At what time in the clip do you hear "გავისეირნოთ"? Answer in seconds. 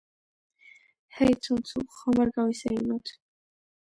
2.39-3.13